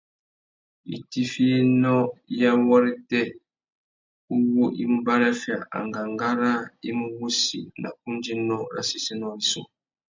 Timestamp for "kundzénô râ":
8.01-8.81